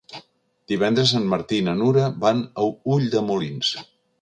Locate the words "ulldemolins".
2.97-3.79